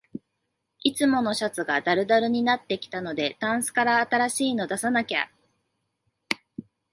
[0.81, 5.29] いつものシャツがだるだるになってきたので、タンスから新しいの出さなきゃ